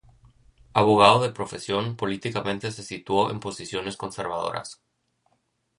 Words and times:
Abogado 0.73 1.21
de 1.21 1.29
profesión, 1.29 1.95
políticamente 1.95 2.71
se 2.71 2.81
situó 2.81 3.29
en 3.29 3.39
posiciones 3.39 3.97
conservadoras. 3.97 4.81